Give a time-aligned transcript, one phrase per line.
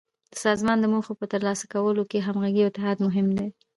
[0.33, 3.47] د سازمان د موخو په تر لاسه کولو کې همغږي او اتحاد مهم دي.